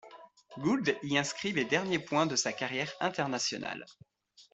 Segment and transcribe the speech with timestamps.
[0.57, 3.85] Gould y inscrit les derniers points de sa carrière internationale.